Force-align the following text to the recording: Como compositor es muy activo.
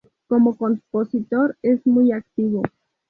Como 0.25 0.57
compositor 0.57 1.59
es 1.61 1.85
muy 1.85 2.11
activo. 2.11 2.63